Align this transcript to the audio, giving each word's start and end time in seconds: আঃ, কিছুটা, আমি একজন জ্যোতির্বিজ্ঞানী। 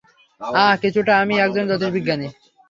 আঃ, 0.41 0.75
কিছুটা, 0.81 1.13
আমি 1.21 1.35
একজন 1.39 1.63
জ্যোতির্বিজ্ঞানী। 1.67 2.27